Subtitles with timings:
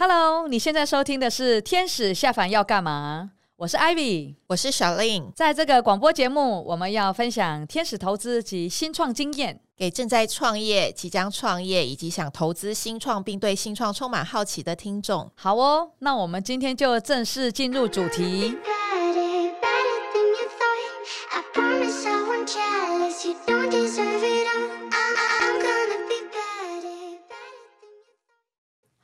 [0.00, 3.32] Hello，你现在收听的是《天使下凡要干嘛》？
[3.56, 5.32] 我是 Ivy，我是小令。
[5.34, 15.28] 在这个广播节目，我们要分享天使投资及新创经验，给正在创业、即将创业以及想投资新创并对新创充满好奇的听众。
[15.34, 18.56] 好哦，那我们今天就正式进入主题。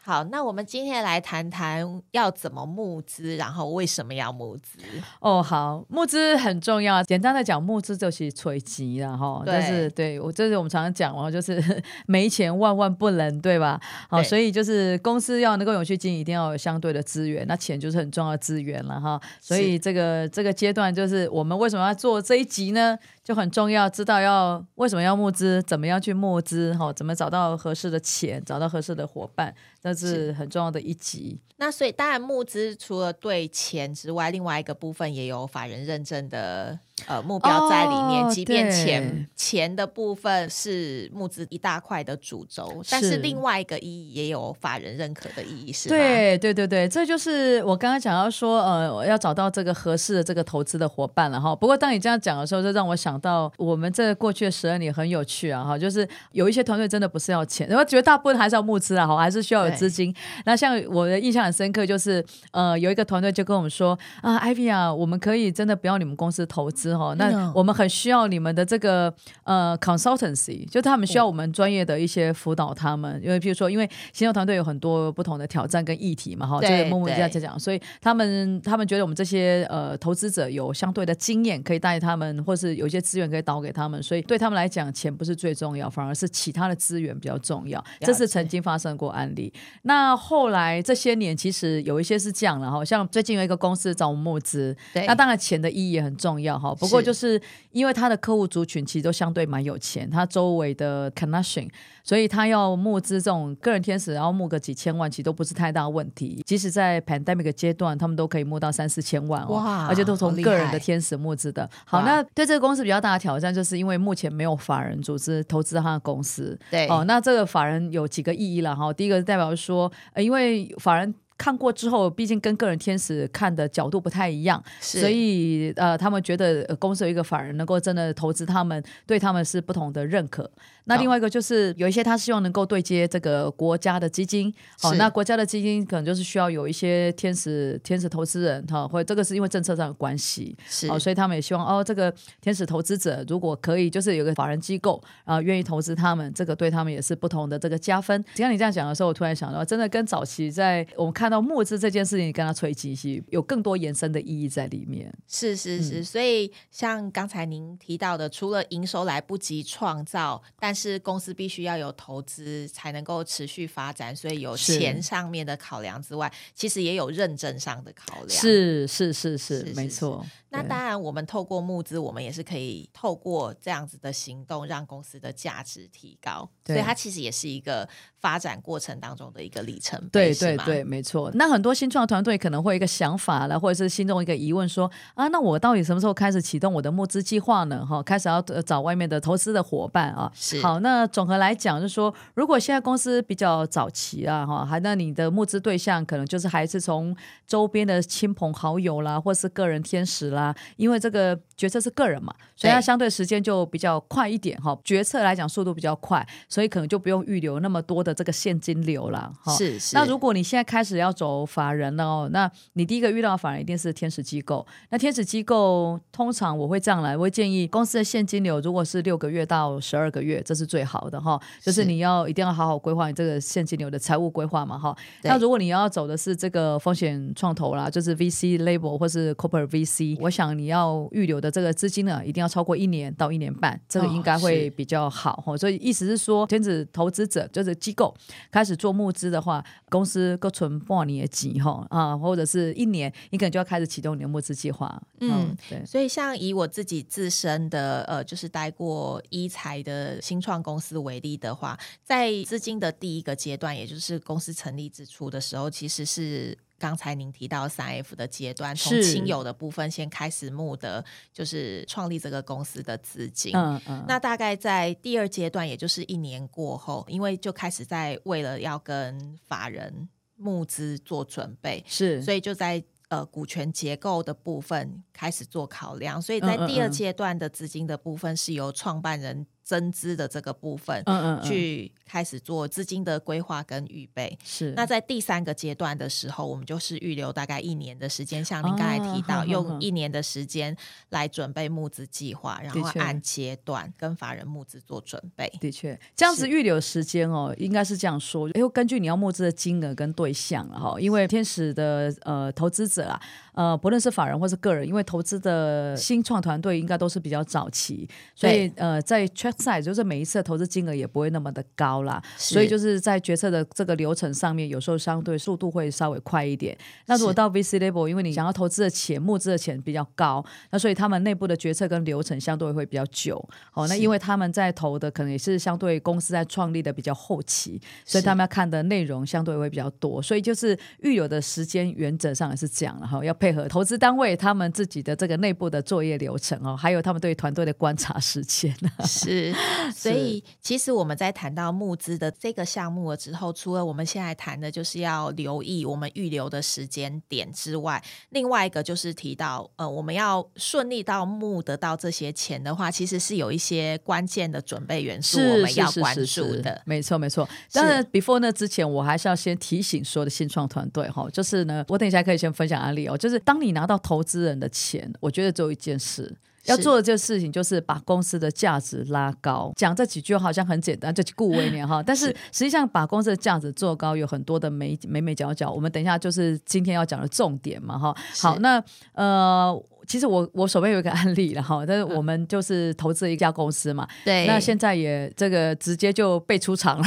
[0.07, 4.79] 好，那我们今天来谈谈要怎么募资，然后为什么要募资？
[5.19, 7.03] 哦，好，募资很重要。
[7.05, 9.41] 简单的讲，募资就是催急了哈。
[9.47, 13.81] 对但是，对我这是我们常常讲哦，就是 没钱万万不能，对吧？
[14.11, 17.47] 好，所以就是公司要能够永续经营，一定要有相对的资源。
[17.49, 19.19] 那钱就是很重要的资源了哈。
[19.41, 22.99] 所以这个是这个阶段，就是我们为什么要做这一集呢？
[23.25, 31.41] 就很重要，知道要为什么要募资，怎么样去募资，哈，怎么找到合适的钱，找到合适的伙伴，这是很重要的一集。
[31.57, 36.79] 那所以当然募资除了对钱之外，另外一个部分也有法人认证的。
[37.09, 45.97] 呃，目标在里面，哦、即便钱钱的部分是募资一大块的主轴，但是另外一个意义也有法人认可的意义，是吧？
[45.97, 51.55] 对对对对，这就是我刚刚讲到说，呃，要找到这个合适的这个投资的伙伴了哈。
[51.55, 60.15] 不过当你这样讲的时候，就让我想到我们这过去的十二年很有趣啊哈，就是有一些团队真的不是要钱，我觉得大部分还是要募资啊哈，还是需要有资金。
[60.47, 66.84] 那像我的印象很深刻，就是呃，有一个团队就跟我们说啊艾薇啊，我们可以真的不要你们公司投资。
[67.17, 69.13] 那我们很需要你们的这个
[69.45, 87.83] 呃 consultancy，就他们需要我们专业的一些辅导他们，因为譬如说，因为新创团队有很多不同的挑战跟议题嘛，哈，就是默默这样在讲，所以他们他们觉得我们这些呃投资者有相对的经验可以带他们，或是有一些资源可以导给他们，所以对他们来讲，钱不是最重要，反而是其他的资源比较重要。
[88.01, 89.53] 这是曾经发生过案例。
[89.83, 96.74] 那后来这些年其实有一些是这样了哈，像最近有一个公司找我们募资，对那当然钱的意义也很重要哈。
[96.75, 97.41] 不过就是
[97.73, 101.69] 因为他的客户族群其实都相对蛮有钱，他周围的 connection，
[102.03, 106.43] 所以他要募资这种个人天使，然后募个几千万，其实都不是太大问题。
[106.47, 111.69] 即使在 pandemic 阶段，他们都可以募到三四千万哦，哇而且都从个人的天使募资的。
[111.85, 116.59] 好，好，那对这个公司比较大的挑战，就是因为目前没有法人组织投资他的公司。
[116.71, 118.93] 对，哦，那这个法人有几个意义了哈。
[118.93, 121.15] 第一个代表说，呃，因为法人。
[121.37, 130.51] 看过之后，毕竟跟个人天使看的角度不太一样，是所以呃，他们觉得公司有一个法人能够真的投资他们，对他们是不同的认可。
[130.87, 148.23] 那另外一个就是有一些他希望能够对接这个国家的基金，好、哦，那国家的基金可能就是需要有一些天使天使投资人哈，或者这个是因为政策上的关系，是哦，所以他们也希望哦，这个天使投资者如果可以，就是有个法人机构啊、呃，愿意投资他们，这个对他们也是不同的这个加分。
[148.35, 155.13] 只要你这样讲的时候，我突然想到，真的跟早期在我们看到募资这件事情，跟他吹气息，有更多延伸的意义在里面。
[155.29, 168.29] 是是是，嗯、所以像刚才您提到的，除了营收来不及创造，但是公司必须要有投资才能够持续发展，所以有钱上面的考量之外，其实也有认证上的考量。
[168.29, 170.25] 是是是是，是是是没错。
[170.55, 176.49] 那当然，我们透过募资，我们也是可以透过这样子的行动，让公司的价值提高。
[176.63, 177.87] 对所以它其实也是一个
[178.21, 180.33] 发展过程当中的一个里程碑。
[180.33, 181.31] 对对对，没错。
[181.35, 187.85] 那很多新创团队可能会有一个想法了，或者是心中一个疑问说，说啊，那我到底什么时候开始启动我的募资计划呢？
[187.85, 190.31] 哈，开始要找外面的投资的伙伴啊。
[190.35, 190.61] 是。
[190.63, 197.15] 好，那总和来讲，就是说，如果现在公司比较早期啊，哈，还那你的募资对象可能就是还是从
[197.47, 200.44] 周边的亲朋好友啦，或是个人天使啦。
[200.45, 204.79] 啊，因为这个决策是个人嘛，所以它相对时间就比较快一点哈。
[204.85, 209.55] 决策来讲速度比较快，所以可能就不用预留那么多的这个现金流了哈。
[209.55, 209.97] 是是。
[209.97, 214.67] 那如果你现在开始要走法人了哦，那你第一个遇到的法人一定是天使机构。
[214.91, 221.41] 那天使机构通常我会这样来，我会建议公司的现金流如果是六个月到十二个月，这是最好的哈。
[221.61, 224.95] 就是你要一定要好好规划你这个现金流的财务规划嘛哈。
[225.23, 235.53] 那如果你要走的是这个风险创投啦，就是 VC label 或是 Corporate VC，我想你要预留的这个资金呢，一定要超过一年到一年半，这个应该会比较好哈。
[235.53, 238.13] 哦、所以意思是说，天使投资者就是机构
[238.51, 245.01] 开始做募资的话，公司够存半年级哈啊，或者是一年，你可能就要开始启动你的募资计划。
[245.21, 245.87] 嗯，嗯对。
[245.87, 256.59] 所以像以我自己自身的呃，就是待过一财的新创公司为例的话，在资金的第一个阶段，也就是公司成立之初的时候，其实是。
[256.85, 261.03] 刚才您提到三 F 的阶段，从亲友的部分先开始募的，
[261.33, 263.57] 就是创立这个公司的资金。
[263.57, 264.05] 嗯嗯。
[264.07, 279.47] 那大概在第二阶段，也就是一年过后，因为就开始在为了要跟法人募资做准备，是，所以就在呃股权结构的部分开始做考量，所以在第二阶段的资金的部分是由创办人。
[279.65, 284.39] 增资的这个部分，嗯嗯，嗯，去开始做资金的规划跟预备。
[284.45, 290.77] 是，那在第三个阶段的时候，我们就是预留大概一年的时间，像您刚才提到，哦、用一年的时间
[291.09, 295.51] 来准备募资计划，然后按阶段跟法人募资做准备。
[295.61, 303.21] 的确，这样子预留时间哦，应该是这样说，因为根据你要募资的金额跟对象哈，因为天使的呃投资者啊，
[303.55, 309.27] 呃不论是法人或是个人，因为投资的新创团队应该都是比较早期，所以呃在
[309.59, 316.77] 赛就是每一次的投资金额也不会那么的高啦，所以就是在决策的这个流程上面，有时候相对速度会稍微快一点。
[317.07, 323.37] 那如果到 VC level，因为你想要投资的钱、募资的钱比较高，那所以他们内部的决策跟流程相对会比较久。
[323.73, 330.23] 哦，那因为他们在投的可能也是相对公司在创立的比较后期，所以他们要看的内容相对会比较多。
[330.23, 338.75] 所以就是预有的时间原则上也是这样了哈，要配合投资单位他们自己的这个内部的作业流程哦，还有他们对团队的观察时间。
[339.05, 339.44] 是。
[339.95, 356.81] 所以，其实我们在谈到募资的这个项目了之后，除了我们现在谈的就是要留意我们预留的时间点之外，另外一个就是提到，呃，我们要顺利到募得到这些钱的话，其实是有一些关键的准备元素我们要关注的。
[356.85, 357.49] 没错，没错。
[357.73, 366.35] 当然，before 那之前，我还是要先提醒所有的新创团队哈，就是呢，我等一下可以先分享案例哦，就是当你拿到投资人的钱，我觉得只有一件事。
[366.67, 369.73] 要做的这个事情就是把公司的价值拉高。
[369.77, 372.03] 讲这几句好像很简单，就顾为念哈。
[372.07, 375.71] 但是实际上把公司的价值做高，有很多的美美美角角。
[375.71, 378.15] 我们等一下就是今天要讲的重点嘛哈。
[378.41, 378.83] 好，那
[379.13, 384.09] 呃，其实我我手边有一个案例了哈，但是我们就是投资一家公司嘛。
[384.25, 384.47] 对。
[384.47, 387.05] 那现在也这个直接就被出场了。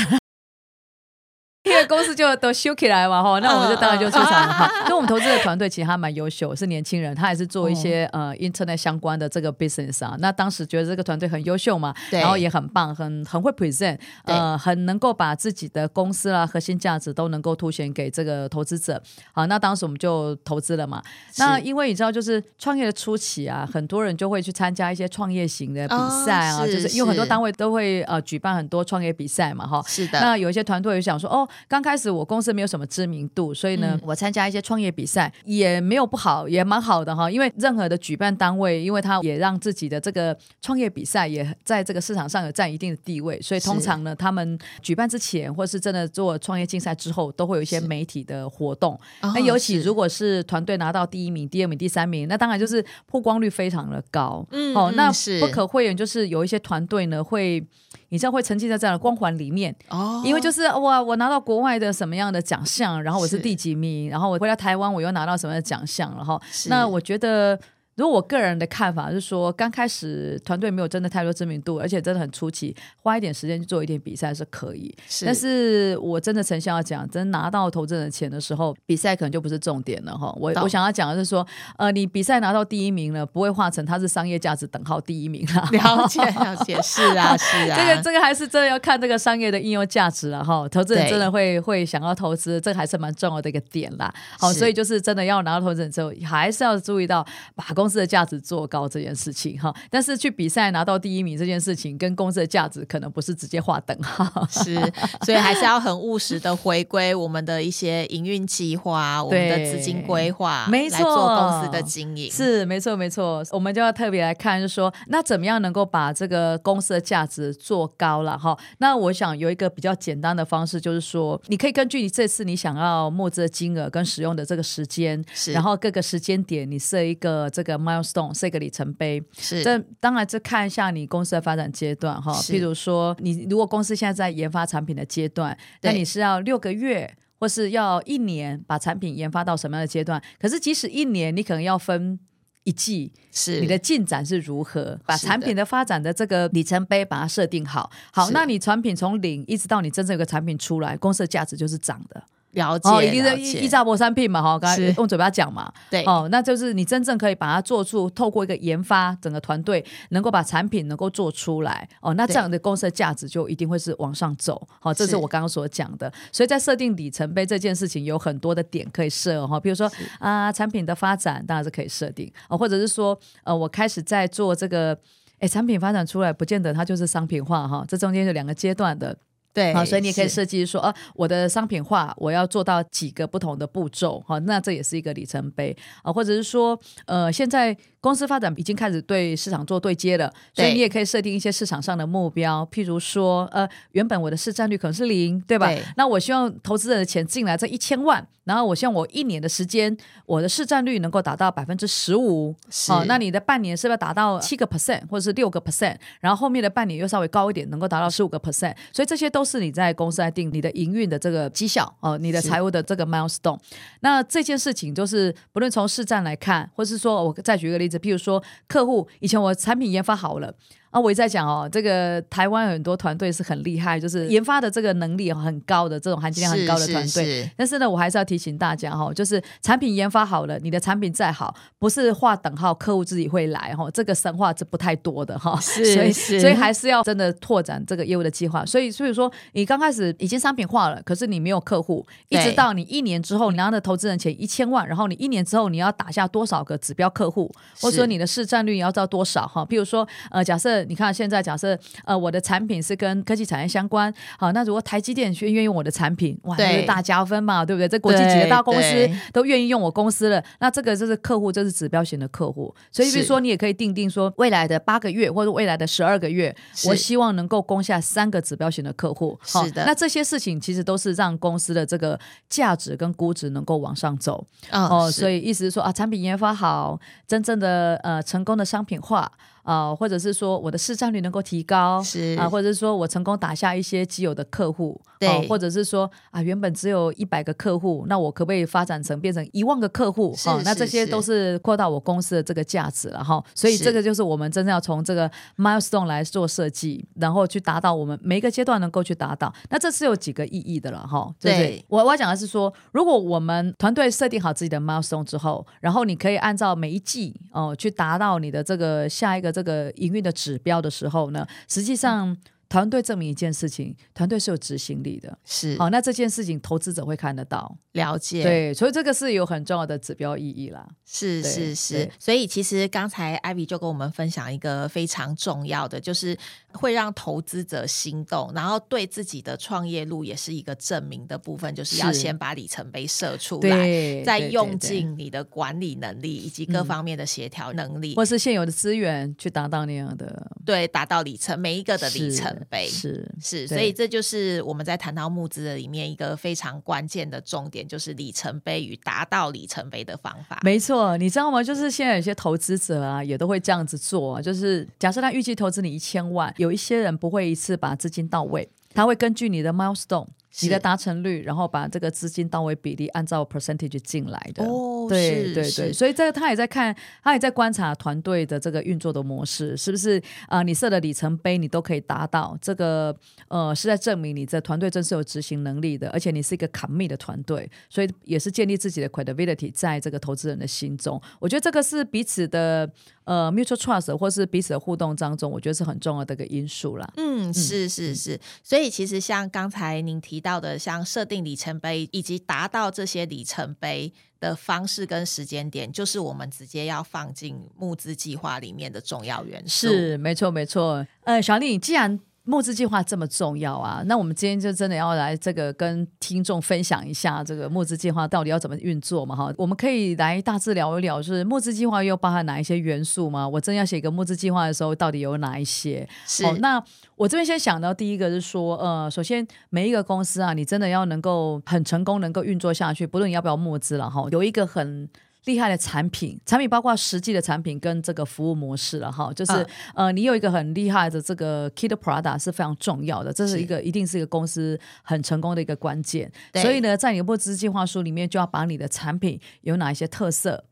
[1.77, 4.67] 因为公司就都修起来嘛，哈，那我们就当然就出场了哈。
[4.85, 10.15] 因为我们投资的团队其实还蛮优秀，是年轻人，他也是做一些、哦、呃 Internet 相关的这个 business 啊。
[10.19, 18.99] 那当时觉得这个团队很优秀嘛，然后也很棒，很很会 present，呃，很能够把自己的公司啦核心价值都能够凸显给这个投资者。
[19.31, 21.01] 好，那当时我们就投资了嘛。
[21.37, 25.95] 那因为你知道，就是创业的初期啊，很多人就会去参加一些创业型的比
[26.25, 29.83] 赛啊，就是因为很多单位都会呃举办很多创业比赛嘛，哈。
[29.85, 30.19] 是的。
[30.19, 31.47] 那有一些团队也想说，哦。
[31.67, 37.29] 刚开始我公司没有什么知名度，所以呢，嗯、我参加一些创业比赛也没有不好，也蛮好的哈。
[37.29, 48.97] 因为任何的举办单位，因为他也让自己的这个创业比赛也在这个市场上有占一定的地位，所以通常呢，他们举办之前或是真的做创业竞赛之后，都会有一些媒体的活动。
[49.21, 54.45] 那尤其如果是团队拿到第一名、第二名、第三名，那当然就是曝光率非常的高。
[54.51, 55.11] 嗯，哦，那
[55.41, 57.61] 不可讳言就是有一些团队呢会。
[58.09, 59.75] 你这样会沉浸在这样的光环里面。
[59.89, 67.59] 哦，因为就是哇，我拿到国外的什么样的奖项，然后我是第几名，然后我回到台湾，我又拿到什么样的奖项，然后那我觉得。
[67.97, 74.95] 如果我个人的看法是说，刚开始团队没有真的太多知名度，而且真的很初期，花一点时间去做一点比赛是可以。
[75.09, 80.31] 是，但是我真的诚心要讲，真拿到投资人的钱的时候，比赛可能就不是重点了哈。
[80.39, 81.45] 我我想要讲的是说，
[81.77, 85.67] 呃，你比赛拿到第一名了，不会化成它是商业价值等号第一名了。
[85.71, 87.79] 了解，了解，是啊， 是啊。
[87.79, 90.69] 这个这个还是真的要看这个商业的应用价值了哈。
[90.69, 94.13] 投资人真的会会想要投资，这个还是蛮重要的一个点啦。
[94.37, 104.75] 好，所以就是真的要拿到投资人之后，还是要注意到把公公司的价值做高这件事情哈，但是去比赛拿到第一名这件事情，跟公司的价值可能不是直接划等号，是，
[105.21, 118.57] 所以还是要很务实的回归我们的一些营运计划，我们的资金规划， 没错，来做公司的经营，是没错没错，我们就要特别来看，就是说那怎么样能够把这个公司的价值做高了哈？
[118.79, 128.37] 那我想有一个比较简单的方式，就是说你可以根据你这次你想要募资的金额跟使用的这个时间，是，然后各个时间点你设一个这个 milestone。
[128.37, 132.33] 这个里程碑是，这当然这看一下你公司的发展阶段哈。
[132.33, 140.21] 譬如说，你如果公司现在在研发产品的阶段，那你是要六个月，或是要一年把产品研发到什么样的阶段？
[140.39, 142.19] 可是即使一年，你可能要分
[142.63, 144.99] 一季，是你的进展是如何？
[145.05, 147.89] 把产品的发展的这个里程碑把它设定好。
[148.11, 152.23] 好，那你产品从零一直到你真正有个产品出来，公司的价值就是涨的。
[152.57, 166.11] 了解，哦，一个一一炸博三品嘛，哈，刚才用嘴巴讲嘛，对，哦，那就是你真正可以把它做出，透过一个研发，整个团队能够把产品能够做出来，哦，那这样的公司的价值就一定会是往上走，好，这是我刚刚所讲的。
[166.31, 174.97] 所以在设定里程碑这件事情，有很多的点可以设哈，比如说啊，产品的发展当然是可以设定，哦，或者是说，呃，我开始在做这个，
[175.39, 179.15] 哎，产品发展出来，不见得它就是商品化哈，这中间有两个阶段的。
[179.57, 185.75] 对，好，所以你也可以设计说，呃、啊，我的商品化我要做到几个不同的步骤，好，那这也是一个里程碑。
[186.03, 187.75] 啊，或者是说，呃，现在
[188.07, 195.67] 公司发展已经开始对市场做对接了，所以你也可以设定一些市场上的目标，譬如说，呃，原本我的市占率可能是零，对吧？
[195.67, 199.95] 对，那我希望投资人的钱进来这一千万，然后我希望我一年的时间，
[200.25, 202.55] 我的市占率能够达到百分之十五，
[202.87, 213.59] 好，那你的半年是不是要达到七个 percent 或者是六个 percent，然后后面的半年又稍微高一点，能够达到十五个 percent，所以这些都是你在公司来定你的营运的这个绩效哦，你的财务的这个 milestone。
[213.99, 220.55] 那这件事情就是不论从市占来看，或是说我再举一个例子，比如说客户以前我产品研发好了。
[220.97, 227.07] 啊，我也在讲哦，这个台湾有很多团队是很厉害，就是研发的这个能力很高的这种含金量很高的团队。
[227.07, 235.59] 是是是，但是呢，我还是要提醒大家哈，就是产品研发好了，你的产品再好，不是划等号，客户自己会来哈，这个神话是不太多的哈。
[235.61, 238.65] 是是，所以所以还是要真的拓展这个业务的计划。
[238.65, 249.65] 所以所以说，你刚开始已经商品化了，可是你没有客户，一直到你一年之后，你拿的投资人钱一千万，然后你一年之后你要打下多少个指标客户，或者说你的市占率你要知道多少哈？
[249.65, 257.87] 譬如说，呃，假设你看现在假设呃，我的产品是跟科技产业相关，好，那如果台积电愿意用我的产品，哇，这是大加分嘛，对不对？
[257.87, 262.73] 这国际几个大公司都愿意用我公司了，那这个就是客户，这是指标型的客户。
[262.91, 266.55] 所以比如说，你也可以定定说，未来的八个月或者未来的十二个月，
[266.87, 269.37] 我希望能够攻下三个指标型的客户。
[269.43, 274.45] 是的，那这些事情其实都是让公司的这个价值跟估值能够往上走。
[274.71, 279.31] 哦，所以意思是说啊，产品研发好，真正的呃成功的商品化。
[279.67, 290.33] 啊、呃，或者是说我的市占率能够提高，是啊，或者是说我成功打下一些既有的客户，对、呃，或者是说啊，原本只有一百个客户，那我可不可以发展成变成一万个客户？
[290.35, 293.43] 哈、呃，那这些都是扩大我公司的这个价值了哈。
[293.53, 299.53] 所以这个就是我们真正要从这个 milestone 来做设计，然后去达到我们每一个阶段能够去达到。
[299.69, 301.29] 那这是有几个意义的了哈。
[301.41, 309.56] 对，我我要讲的是说，如果我们团队设定好自己的 milestone 之后，然后你可以按照每一季哦、呃、去达到你的这个下一个。
[309.57, 312.37] 这个营运的指标的时候呢，实际上
[312.69, 315.77] 团队证明一件事情，团队是有执行力的，是。
[315.77, 320.87] 好，那这件事情投资者会看得到，了解，对，所以这个是有很重要的指标意义啦。
[321.05, 326.37] 是是是，所以其实刚才艾比就跟我们分享一个非常重要的，就是
[326.73, 351.17] 会让投资者心动，然后对自己的创业路也是一个证明的部分，就是要先把里程碑设出来，再用尽你的管理能力以及各方面的协调能力，或是现有的资源去达到那样的，对，达到里程每一个的里程碑，是是，所以这就是我们在谈到募资的里面一个非常关键的重点，就是里程碑与达到里程碑的方法，没错。
[351.17, 351.63] 你知道吗？
[351.63, 354.41] 就是现在有些投资者啊，也都会这样子做啊。
[354.41, 360.27] 就是假设他预计投资你一千万，有一些人不会一次把资金到位，他会根据你的 milestone。
[360.61, 370.63] 你的达成率，然后把这个资金到位比例按照 percentage 进来的，哦，对对对，所以这个他也在看，他也在观察团队的这个运作的模式，是不是啊、呃？
[370.63, 373.15] 你设的里程碑你都可以达到，这个
[373.47, 381.21] 呃是在证明你的团队真是有执行能力的，而且你是一个 commit 的团队，所以也是建立自己的 credibility 在这个投资人的心中。
[381.39, 382.89] 我觉得这个是彼此的
[383.27, 387.07] 呃 mutual trust 或是彼此的互动当中，我觉得是很重要的一个因素啦。
[387.17, 390.47] 嗯，是是是，所以其实像刚才您提到。
[390.47, 399.89] 到的像设定里程碑以及达到这些里程碑的方式跟时间点，就是我们直接要放进募资计划里面的重要元素。
[399.89, 401.05] 是，没错，没错。
[401.25, 402.17] 呃，小丽，既然
[402.47, 409.35] 募资计划这么重要啊，那我们今天就真的要来这个跟听众分享一下这个募资计划到底要怎么运作嘛？
[409.35, 413.45] 哈，我们可以来大致聊一聊，就是募资计划又包含哪一些元素吗？
[413.45, 416.07] 我真要写一个募资计划的时候，到底有哪一些？
[416.25, 416.81] 是，哦，那
[417.17, 425.09] 我这边先想到第一个是说，呃，首先每一个公司啊，你真的要能够很成功，能够运作下去，不论你要不要募资了哈，有一个很。
[425.47, 429.53] 厉害的产品，产品包括实际的产品跟这个服务模式了哈，就是、
[429.95, 436.31] 嗯、呃，你有一个很厉害的这个 Kid product 是非常重要的，这是一个一定是一个公司很成功的一个关键。
[436.53, 440.65] 所以呢，在你的募资计划书里面，就要把你的产品有哪一些特色，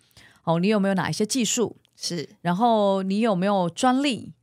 [0.43, 4.33] 哦，你有没有哪一些技术是，然后你有没有专利。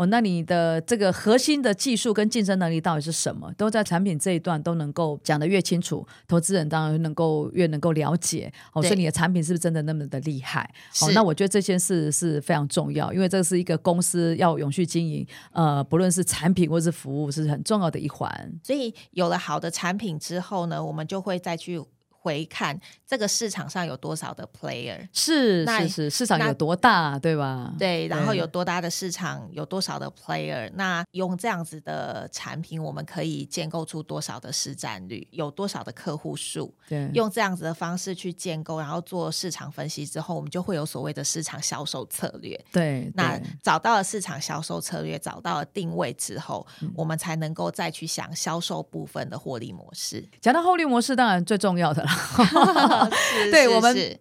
[0.00, 3.52] 哦，那你的这个核心的技术跟竞争能力到底是什么？
[3.58, 8.50] 都在产品这一段都能够讲得越清楚，投资人当然能够越能够了解。
[8.72, 10.72] 哦，所以你的产品是不是真的那么的厉害？
[11.02, 18.58] 哦，那我觉得这件事是非常重要，因为这是一个公司要永续经营，呃，不论是产品或是服务，是很重要的一环。
[18.64, 21.78] 所以有了好的产品之后呢，我们就会再去。
[22.22, 27.72] 回看这个市场上有多少的 player，是是是，市场有多大，对吧？
[27.78, 36.74] 对，然后有多大的市场，有多少的 player，那用这样子的产品，我们可以建构出多少的市占率，有多少的客户数？
[36.86, 42.54] 对，用这样子的方式去建构，然后做市场分析之后，我们就会有所谓的市场销售策略。
[42.70, 50.22] 对，对那找到了市场销售策略，找到了定位之后，嗯、我们才能够再去想销售部分的获利模式。
[50.42, 53.10] 讲到获利模式，当然最重要的了。
[53.44, 54.18] 是对，是我们。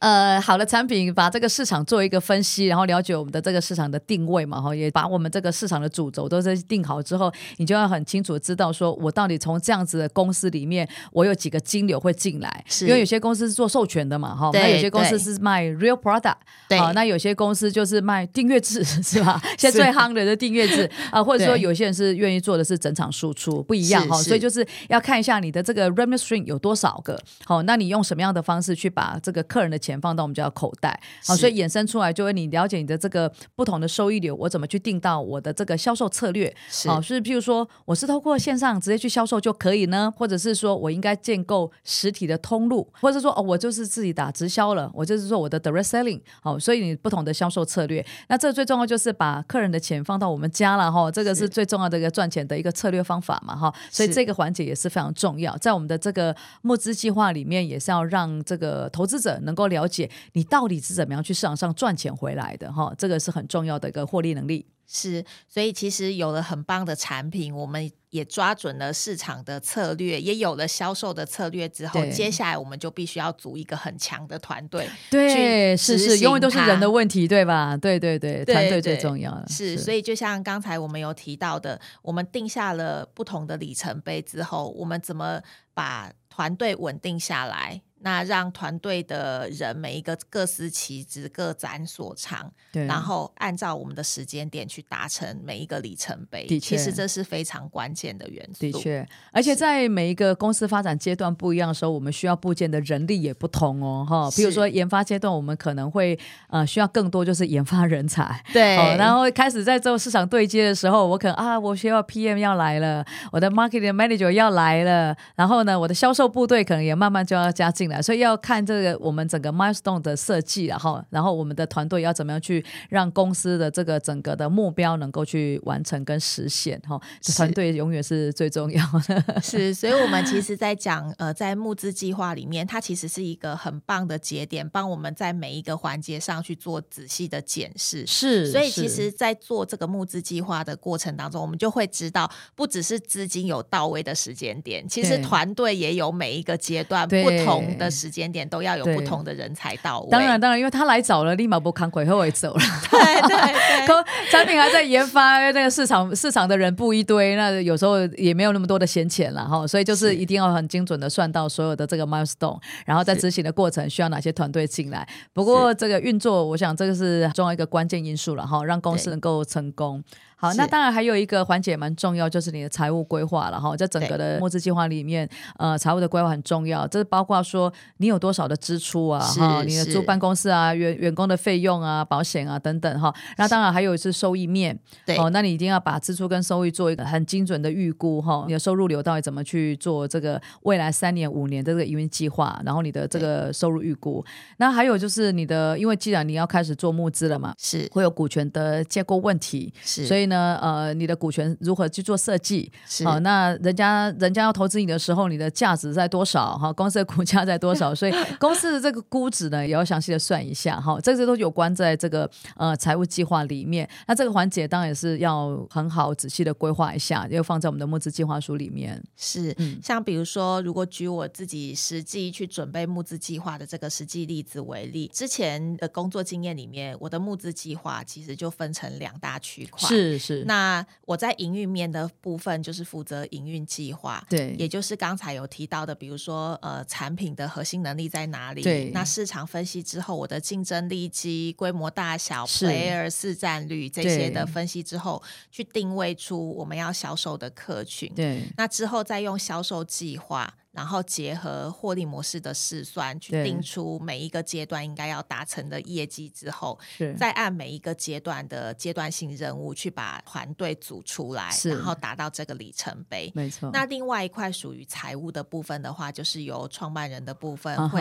[0.00, 16.36] 呃，好的产品，把这个市场做一个分析，然后了解我们的这个市场的定位嘛，哈，也把我们这个市场的主轴都是定好之后，你就要很清楚知道说，我到底从这样子的公司里面，我有几个金流会进来，是因为有些公司是做授权的嘛，哈，那有些公司是卖 real product，
[16.68, 19.40] 对，那有些公司就是卖订阅制， 是吧？
[19.58, 36.54] 现在最夯的是订阅制 啊，或者说有些人是愿意做的是整场输出，不一样哈，所以就是要看一下你的这个 revenue stream 有多少个，好，那你用什么样的方式去把这个客人的钱放到我们家口袋，好，所以衍生出来就会你了解你的这个不同的收益流，我怎么去定到我的这个销售策略？
[36.86, 46.20] 好，是譬如说我是透过线上直接去销售就可以呢，或者是说我应该建构实体的通路，或者说哦，我就是自己打直销了，我就是说我的 direct selling。
[46.40, 60.08] 好，所以你不同的销售策略，那这最重要就是把客人的钱放到我们家了哈，这个是最重要的一个赚钱的一个策略方法嘛哈，所以这个环节也是非常重要，在我们的这个募资计划里面也是要让这个投资者能够了解。
[60.34, 62.72] 你到底是怎么样去市场上赚钱回来的？
[62.72, 64.64] 哈，这个是很重要的一个获利能力。
[64.90, 74.88] 是，所以其实有了很棒的产品，我们也抓准了市场的策略，也有了销售的策略之后，接下来我们就必须要组一个很强的团队。
[75.10, 77.76] 对，是是，永远都是人的问题，对吧？
[77.76, 79.44] 对对对，团队最重要了。
[79.48, 85.42] 是，所以就像刚才我们有提到的，我们定下了不同的里程碑之后，我们怎么
[85.74, 87.82] 把团队稳定下来？
[88.00, 96.46] 那让团队的人每一个各司其职，各展所长，对，然后按照我们的时间点去达成每一个里程碑。
[96.46, 98.60] 的确，其实这是非常关键的元素。
[98.60, 104.30] 的确，而且在每一个公司发展阶段不一样的时候，我们需要部件的人力也不同哦，哈。
[104.36, 106.16] 比如说研发阶段，我们可能会
[106.50, 108.76] 呃需要更多就是研发人才， 对。
[108.96, 117.87] 然后开始在做市场对接的时候，我可能啊，我需要 PM 要来了，我的 marketing manager 要来了，然后呢，我的销售部队可能也慢慢就要加进。
[118.02, 127.00] 所以要看这个我们整个 milestone 的设计，然后然后我们的团队要怎么样去让公司的这个整个的目标能够去完成跟实现哈，
[127.36, 129.24] 团队永远是最重要的。
[129.40, 138.06] 是，所以我们其实，在讲呃，在募资计划里面，它其实是一个很棒的节点，帮我们在每一个环节上去做仔细的检视。
[138.06, 150.10] 是，所以其实，在做这个募资计划的过程当中，我们就会知道，不只是资金有到位的时间点，其实团队也有每一个阶段不同的时间点都要有不同的人才到位。
[150.10, 152.60] 当然，当然，因为他来早了，立马不扛鬼后也走了。
[152.90, 153.36] 对 对
[153.86, 159.66] 对，产品还在研发，那个市场市场的人布一堆，那有时候也没有那么多的闲钱了哈。
[159.66, 165.08] 所以就是一定要很精准的算到所有的这个 milestone，然后在执行的过程需要哪些团队进来。
[165.32, 170.02] 不过这个运作，我想这个是重要一个关键因素了哈，让公司能够成功。
[170.40, 173.76] 好，那当然还有一个环节蛮重要，就是你的财务规划了哈。
[173.76, 183.12] 在整个的募资计划里面，呃，财务的规划很重要，这是包括说你有多少的支出啊，哈，你的租办公室啊、员员工的费用啊、保险啊等等哈。
[183.36, 188.44] 那当然还有是收益面，对，哦，那你一定要把支出跟收益做一个很精准的预估哈。
[188.46, 194.24] 你的收入流到底怎么去做这个未来三年、五年的这个营运计划，然后你的这个收入预估。
[194.58, 200.27] 那还有就是你的，因为既然你要开始做募资了嘛，是会有股权的结构问题，是，所以。
[200.28, 202.70] 呢，呃，你的股权如何去做设计？
[203.04, 206.56] 好、哦，那人家人家要投资你的时候，你的价值在多少？
[206.58, 207.92] 哈、哦， 公司的股价在多少？
[207.94, 210.80] 所以公司的这个估值呢，也要详细的算一下。
[210.80, 213.88] 哈、哦，这些都有关在这个呃财务计划里面。
[214.06, 219.02] 那这个环节当然也是要很好仔细的规划一下，要放在我们的募资计划书里面。
[219.16, 229.88] 是，嗯、像比如说，如果举我自己实际去准备募资计划的这个实际例子为例，之前的工作经验里面，我的募资计划其实就分成两大区块。
[229.88, 230.17] 是。
[230.18, 238.62] 是，那我在营运面的部分就是负责营运计划，对，也就是刚才有提到的，比如说呃，产品的核心能力在哪里？
[238.62, 248.12] 对，那市场分析之后，我的竞争力及规模大小、player 市占率这些的分析之后，去定位出我们要销售的客群。
[248.14, 250.52] 对，那之后再用销售计划。
[250.78, 256.78] 然后结合获利模式的试算，去定出每一个阶段应该要达成的业绩之后，
[257.18, 263.28] 再按每一个阶段的阶段性任务去把团队组出来，然后达到这个里程碑。
[263.34, 263.70] 没错。
[263.72, 268.00] 那另外一块属于财务的部分的话，就是由创办人的部分会。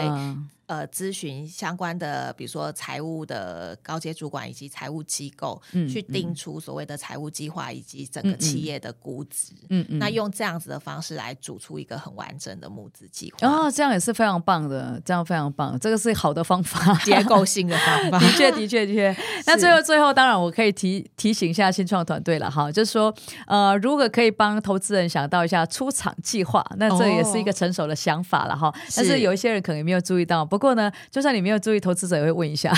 [0.67, 9.53] 呃，咨询相关的，比如说财务的高阶主管以及财务机构，嗯、去定出所谓的财务计划以及整个企业的估值。
[9.69, 9.97] 嗯嗯。
[9.97, 13.47] 那用这样子的方式来组出一个很完整的募资计划。
[13.47, 18.19] 哦，这样也是非常棒的，这样非常棒，这个是好的方法， 结构性的方法。
[18.27, 19.15] 的确，的确，的确。
[19.47, 23.13] 那最后，最后，当然我可以提提醒一下新创团队了哈，就是说，
[23.45, 28.67] 呃，如果可以帮投资人想到一下出场计划，那这也是一个成熟的想法了哈。
[28.67, 30.45] 哦、但是有一些人可能没有注意到。
[30.57, 32.74] 不过呢，就算你没有注意，投资者也会问一下，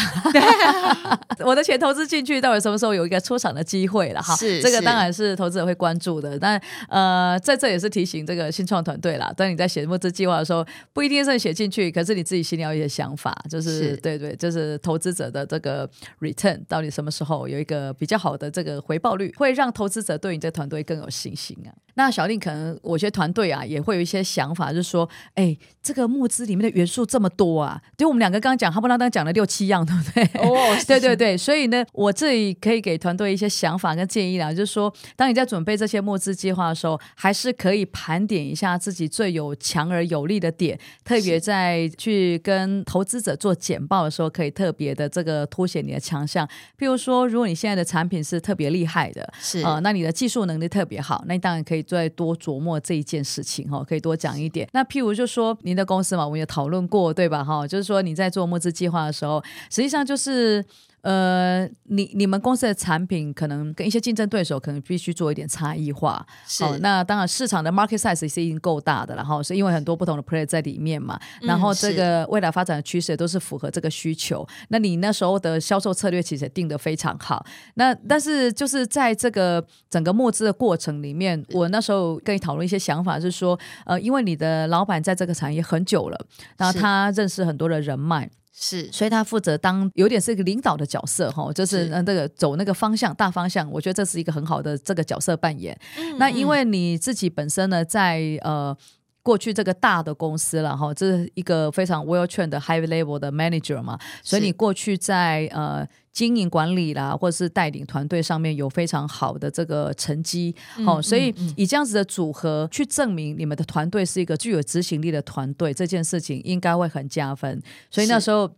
[1.46, 4.36] 我的钱投资进去，到底什么时候有一个出场的机会了哈？
[4.36, 6.38] 是，这个当然是投资者会关注的。
[6.38, 15.90] 但呃，在这也是提醒这个新创团队啦，当你在写募资计划的时候，不一定是写进去，可是你自己心里要有一些想法，就是，是对对，就是投资者的这个
[16.20, 21.72] return 到底什么时候有一个比较好的这个回报率，会让投资者对你这团队更有信心啊。
[21.96, 30.24] 那小令可能我觉得团队啊也会有一些想法，就是说，哎，这个募资里面的元素这么多啊，对我们两个刚刚讲，哈不拉当讲了六七样，对不对？
[30.42, 46.48] 哦，对对对，所以呢，我这里可以给团队一些想法跟建议啦，就是说，当你在准备这些募资计划的时候，还是可以盘点一下自己最有强而有力的点，特别在去跟投资者做简报的时候，可以特别的这个凸显你的强项。
[46.78, 51.84] 譬如说，如果你现在的产品是特别厉害的，是啊、呃，那你的技术能力特别好，那你当然可以。
[51.90, 54.68] 再多琢磨这一件事情哈，可以多讲一点。
[54.74, 57.44] 那譬如就说您的公司嘛，我们也讨论过，对吧？
[57.44, 60.64] 哈，就是说你在做募资计划的时候，实际上就是。
[61.02, 66.26] 呃，你你们公司的产品可能跟一些竞争对手可能必须做一点差异化。
[66.46, 71.20] 是，哦，那当然市场的 market size 是已经够大的了，然后是因为很多不同的 player 在里面嘛。
[71.42, 74.46] 然后这个未来发展的趋势都是符合这个需求。
[74.70, 77.46] 那你那时候的销售策略其实定得非常好。
[77.76, 86.26] 那但是就是在这个整个募资的过程里面，我那时候跟你讨论一些想法，是说，呃，因为你的老板在这个产业很久了，
[86.58, 88.30] 然后他认识很多的人脉。
[88.60, 95.80] 是，所以他负责当有点是一个领导的角色哈，就是那个走那个方向大方向，我觉得这是一个很好的这个角色扮演。
[95.98, 98.76] 嗯、那因为你自己本身呢，在呃。
[99.22, 105.86] 过去这个大的公司了哈，这是一个非常 well trained 的 high level 的 manager 嘛，所以你过去在呃
[106.20, 110.54] 经营管理啦，或者是带领团队上面有非常好的这个成绩，
[110.86, 117.62] 好、嗯，所以以这样子的组合去证明你们的团队是一个具有执行力的团队，这件事情应该会很加分。
[117.90, 118.54] 所以那时候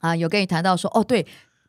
[0.00, 1.24] 啊，有跟你谈到说，哦，对。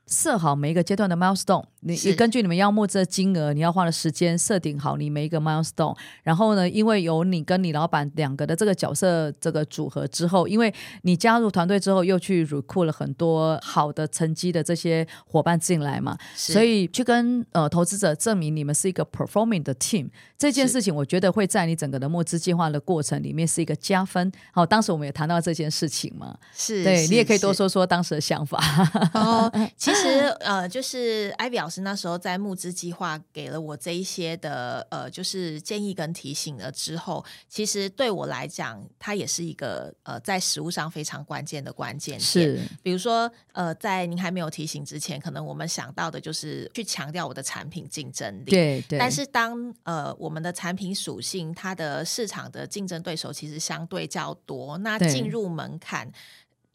[0.08, 5.96] 设好每一个阶段的 milestone，你也根据你们要募资的金额，你要花的时间设定好你每一个 milestone。
[6.24, 24.32] 然后呢，因为有你跟你老板两个的这个角色这个组合之后，因为你加入团队之后又去 recruit 了很多好的成绩的这些伙伴进来嘛，所以去跟呃投资者证明你们是一个 performing 的 team 这件事情，我觉得会在你整个的募资计划的过程里面是一个加分。
[24.54, 28.58] 好，当时我们也谈到这件事情嘛，是对你也可以多说说当时的想法。
[29.14, 29.97] 哦，其实。
[30.02, 42.22] 其实呃，就是 Ivy 老师那时候在募资计划给了我这一些的呃，就是建议跟提醒了之后，其实对我来讲，它也是一个呃，在实务上非常关键的关键点。
[42.22, 48.52] 是，比如说呃，在您还没有提醒之前，可能我们想到的就是去强调我的产品竞争力。
[48.52, 49.00] 对对。
[49.00, 56.12] 但是当呃，我们的产品属性，它的市场的竞争对手其实相对较多，那进入门槛。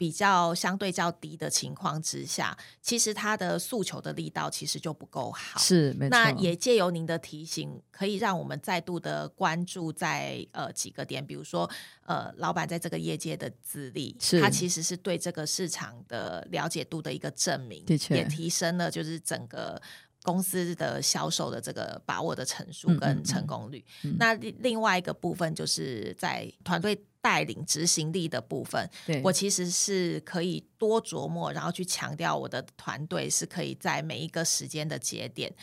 [0.03, 5.61] 比较相对较低的情况之下，其实他的诉求的力道其实就不够好。
[5.61, 6.11] 是，没错。
[6.11, 11.71] 那也借由您的提醒，可以让我们再度的关注在呃几个点，比如说
[12.05, 19.81] 呃，老板在这个业界的资历，是他其实是对这个市场的了解度的一个证明，的确也提升了就是整个
[20.25, 23.79] 公司的销售的这个把握的成数跟成功率。
[24.03, 24.17] 嗯嗯嗯。
[24.19, 27.01] 那另外一个部分就是在团队。
[27.23, 35.55] 带领执行力的部分，对我其实是可以多琢磨，然后去强调我的团队是可以在每一个时间的节点。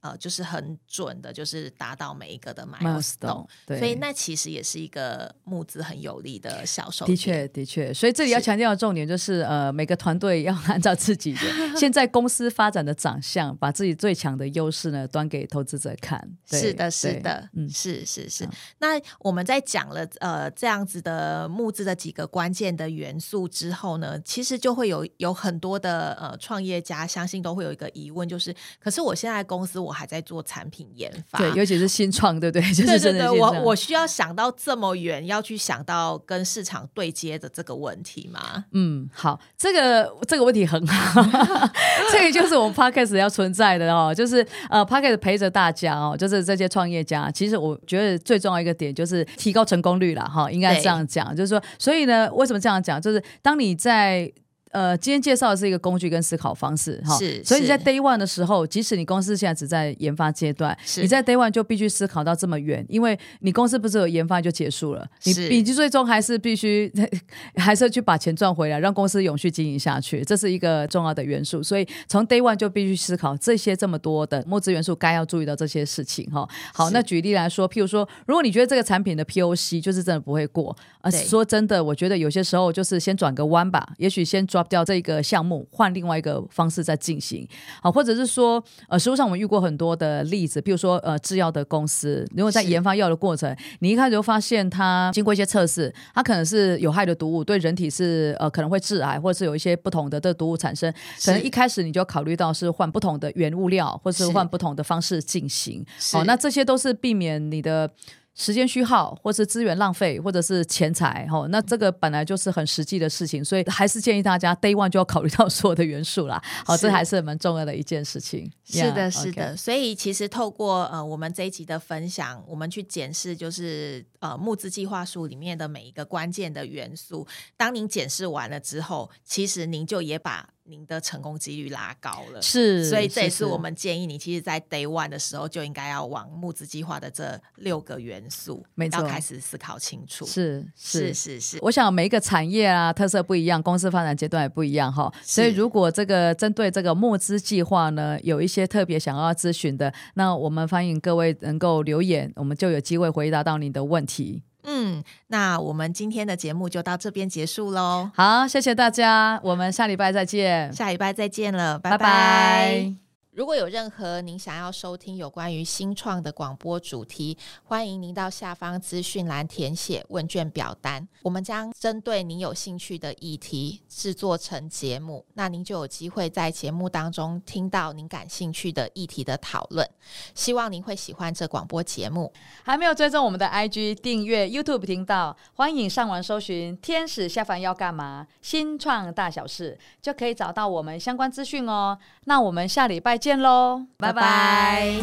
[0.00, 7.04] 呃，就是很准的，就是达到每一个的 milestone，所以那其实也是一个募资很有利的销售。
[7.04, 11.40] 的确，的确，所以这里要强调的重点就是，是呃，每个团队要按照自己的
[11.76, 16.18] 现在公司发展的长相，把自己最强的优势呢端给投资者看。
[16.46, 18.48] 是的，是的，嗯，是是是。
[18.78, 32.62] 那我们在讲了呃这样子的募资的几个关键的元素之后呢，其实就会有有很多的呃创业家相信都会有一个疑问，就是，可是我现在公司我还在做产品研发，对，尤其是新创，对不对？
[32.74, 38.66] 就是对对对，我我需要想到这么远，要去想到跟市场对接的这个问题吗？
[38.72, 41.22] 嗯，好，这个这个问题很好，
[42.12, 53.00] 这个就是我们 Podcast 要存在的哦，就是呃 Podcast 陪着大家哦，就是这些创业家，其实我觉得最重要一个点就是提高成功率了哈，应该这样讲，就是说，所以呢，为什么这样讲？
[53.00, 54.30] 就是当你在
[54.70, 66.92] 呃，今天介绍的是一个工具跟思考方式哈，是，所以你在 Day One 的时候，即使你公司现在只在研发阶段，你在 Day One 就必须思考到这么远，因为你公司不是有研发就结束了，你你最终还是必须
[67.56, 71.62] 还是要去把钱赚回来，让公司永续经营下去，这是一个重要的元素。
[71.62, 76.48] 所以从 Day One 就必须思考这些这么多的募资元素，该要注意到这些事情哈。
[76.74, 87.46] 好，那举例来说，譬如说，如果你觉得这个产品的 POC 就是真的不会过，呃，说真的，我觉得有些时候就是先转个弯吧，也许先掉这个项目，换另外一个方式再进行，
[87.82, 100.92] 好，或者是说，呃，实务上我们遇过很多的例子，比如说，呃，制药的公司，如果在研发药的过程，你一开始就发现它经过一些测试，它可能是有害的毒物，对人体是呃可能会致癌，或者是有一些不同的这毒物产生，
[101.24, 107.90] 可能一开始你就考虑到是换不同的原物料，或是换不同的方式进行，好，那这些都是避免你的。
[108.38, 118.50] 时间虚耗，或是资源浪费，或者是钱财，哈，那这个本来就是很实际的事情，所以还是建议大家 Day One 就要考虑到所有的元素啦，好，这还是蛮重要的一件事情。
[118.64, 130.48] 是的，是的，所以其实透过呃我们这一集的分享，我们去检视就是呃募资计划书里面的每一个关键的元素，当您检视完了之后，其实您就也把。
[130.68, 140.26] 您的成功几率拉高了，是，所以这也是我们建议你，其实，在 Day One 的时候就应该要往募资计划的这六个元素，没错，要开始思考清楚。
[140.26, 145.10] 是是是是，我想每一个产业啊，特色不一样，公司发展阶段也不一样哈。
[145.22, 154.42] 所以如果这个针对这个募资计划呢，有一些特别想要咨询的，那我们欢迎各位能够留言，我们就有机会回答到你的问题。
[154.70, 158.10] 嗯，那我们今天的节目就到这边结束喽。
[158.14, 160.70] 好，谢谢大家，我们下礼拜再见。
[160.74, 161.96] 下礼拜再见了，拜拜。
[161.96, 163.07] 拜拜。
[163.38, 179.88] 如果有任何您想要收听有关于新创的广播主题，欢迎您到下方资讯栏填写问卷表单，我们将针对您有兴趣的议题制作成节目，那您就有机会在节目当中听到您感兴趣的议题的讨论。
[180.34, 182.32] 希望您会喜欢这广播节目。
[182.64, 191.96] 还没有追踪我们的 IG 订阅 YouTube 频道，欢迎上网搜寻“天使下凡要干嘛”新创大小事，就可以找到我们相关资讯哦。
[192.24, 193.27] 那我们下礼拜见。
[193.28, 194.94] 见喽，拜拜。